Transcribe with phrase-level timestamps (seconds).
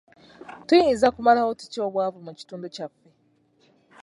[0.67, 3.09] Tuyinza kumalawo tutya obwavu mu kitundu kyaffe.